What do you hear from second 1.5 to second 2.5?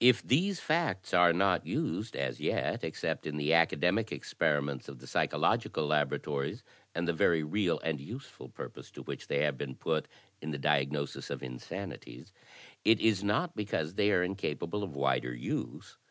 used as